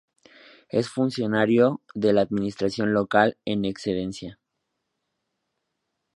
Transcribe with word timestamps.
Es 0.69 0.89
funcionario 0.89 1.79
de 1.93 2.11
la 2.11 2.21
Administración 2.21 2.91
local 2.91 3.37
en 3.45 3.65
excedencia. 3.65 4.39